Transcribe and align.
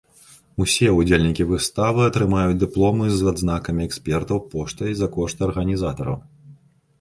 Усе 0.63 0.87
ўдзельнікі 0.99 1.45
выставы 1.51 2.01
атрымаюць 2.11 2.57
дыпломы 2.63 3.11
з 3.19 3.29
адзнакамі 3.33 3.85
экспертаў 3.89 4.41
поштай 4.55 4.91
за 5.03 5.11
кошт 5.19 5.37
арганізатараў. 5.51 6.17